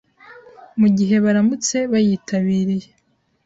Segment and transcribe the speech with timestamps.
[0.79, 2.87] mu gihe baramutse bayitabiriye